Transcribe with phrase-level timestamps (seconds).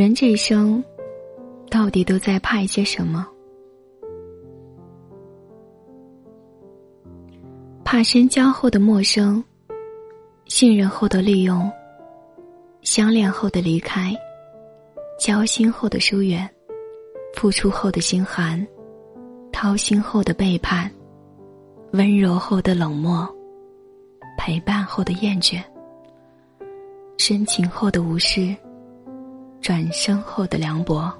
[0.00, 0.82] 人这一生，
[1.68, 3.28] 到底都在怕一些什么？
[7.84, 9.44] 怕深交后的陌生，
[10.46, 11.70] 信任后的利用，
[12.80, 14.16] 相恋后的离开，
[15.18, 16.48] 交心后的疏远，
[17.34, 18.66] 付出后的心寒，
[19.52, 20.90] 掏心后的背叛，
[21.92, 23.28] 温柔后的冷漠，
[24.38, 25.62] 陪伴后的厌倦，
[27.18, 28.56] 深情后的无视。
[29.60, 31.12] 转身后的凉薄，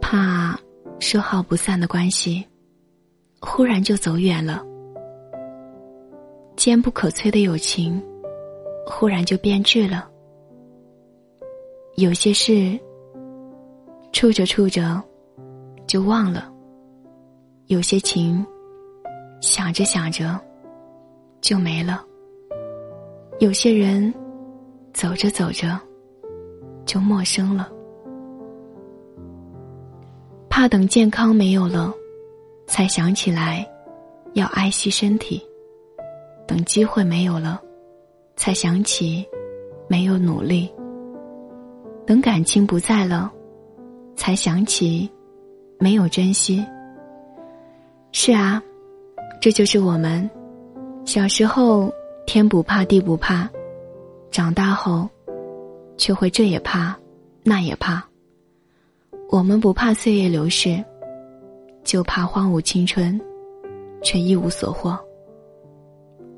[0.00, 0.58] 怕
[0.98, 2.44] 说好不散的关系，
[3.40, 4.64] 忽然就走远了；
[6.56, 8.02] 坚不可摧的友情，
[8.86, 10.08] 忽然就变质了。
[11.96, 12.78] 有些事，
[14.10, 15.02] 处着处着，
[15.86, 16.50] 就忘了；
[17.66, 18.44] 有些情，
[19.42, 20.40] 想着想着，
[21.42, 21.98] 就没了；
[23.40, 24.12] 有些人，
[24.94, 25.78] 走着走着。
[26.88, 27.70] 就陌生了，
[30.48, 31.92] 怕等健康没有了，
[32.66, 33.68] 才想起来
[34.32, 35.38] 要爱惜身体；
[36.46, 37.60] 等机会没有了，
[38.36, 39.22] 才想起
[39.86, 40.66] 没有努力；
[42.06, 43.30] 等感情不在了，
[44.16, 45.06] 才想起
[45.78, 46.64] 没有珍惜。
[48.12, 48.62] 是啊，
[49.42, 50.28] 这就是我们
[51.04, 51.92] 小时候
[52.26, 53.46] 天不怕地不怕，
[54.30, 55.06] 长大后。
[55.98, 56.96] 却会这也怕，
[57.42, 58.02] 那也怕。
[59.28, 60.82] 我们不怕岁月流逝，
[61.84, 63.20] 就怕荒芜青春，
[64.02, 64.98] 却一无所获。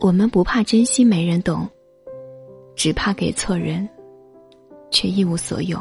[0.01, 1.69] 我们不怕珍惜没人懂，
[2.75, 3.89] 只怕给错人，
[4.91, 5.79] 却一无所有。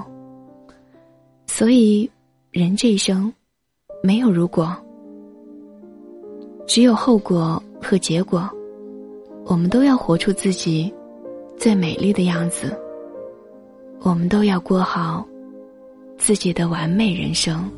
[1.47, 2.09] 所以，
[2.51, 3.33] 人这一生，
[4.03, 4.75] 没有如果，
[6.67, 8.47] 只有后果和结果。
[9.45, 10.93] 我们都要活出自己
[11.57, 12.77] 最美丽的样子。
[14.01, 15.25] 我们都要过好
[16.17, 17.69] 自己的完美人生。